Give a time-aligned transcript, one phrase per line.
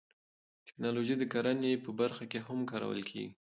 [0.67, 3.29] تکنالوژي د کرنې په برخه کې هم کارول کیږي.